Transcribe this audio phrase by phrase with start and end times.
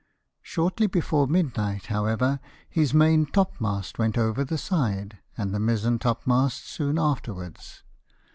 [0.41, 6.25] Shortly before midnight, however, his main topmast went over the side, and the mizen top
[6.25, 7.83] mast soon afterwards.